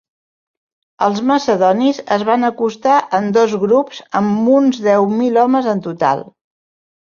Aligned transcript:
Els 1.07 1.21
macedonis 1.31 1.99
es 2.15 2.25
van 2.31 2.49
acostar 2.49 2.97
en 3.19 3.29
dos 3.37 3.55
grups 3.67 4.03
amb 4.23 4.51
uns 4.57 4.83
deu 4.89 5.09
mil 5.23 5.41
homes 5.47 5.73
en 5.79 5.89
total. 5.89 6.29